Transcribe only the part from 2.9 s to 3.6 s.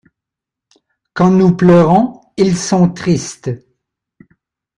tristes.